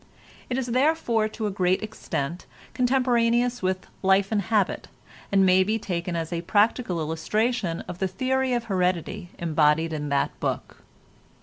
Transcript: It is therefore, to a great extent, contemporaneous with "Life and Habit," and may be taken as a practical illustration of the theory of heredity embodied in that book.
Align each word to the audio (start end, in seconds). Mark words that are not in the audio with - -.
It 0.49 0.57
is 0.57 0.65
therefore, 0.65 1.27
to 1.27 1.45
a 1.45 1.51
great 1.51 1.83
extent, 1.83 2.47
contemporaneous 2.73 3.61
with 3.61 3.85
"Life 4.01 4.31
and 4.31 4.41
Habit," 4.41 4.87
and 5.31 5.45
may 5.45 5.63
be 5.63 5.77
taken 5.77 6.15
as 6.15 6.33
a 6.33 6.41
practical 6.41 6.99
illustration 6.99 7.81
of 7.81 7.99
the 7.99 8.07
theory 8.07 8.53
of 8.53 8.63
heredity 8.63 9.29
embodied 9.37 9.93
in 9.93 10.09
that 10.09 10.31
book. 10.39 10.77